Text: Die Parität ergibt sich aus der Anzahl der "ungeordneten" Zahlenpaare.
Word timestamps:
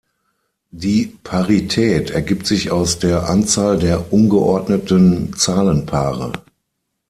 Die 0.71 1.15
Parität 1.21 2.09
ergibt 2.09 2.47
sich 2.47 2.71
aus 2.71 2.97
der 2.97 3.29
Anzahl 3.29 3.77
der 3.77 4.11
"ungeordneten" 4.11 5.35
Zahlenpaare. 5.37 6.33